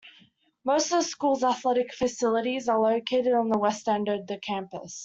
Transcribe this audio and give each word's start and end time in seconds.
Most 0.65 0.85
of 0.93 1.01
the 1.03 1.03
school's 1.03 1.43
athletic 1.43 1.93
facilities 1.93 2.67
are 2.67 2.79
located 2.81 3.33
on 3.33 3.49
the 3.49 3.59
west 3.59 3.87
end 3.87 4.09
of 4.09 4.27
campus. 4.41 4.99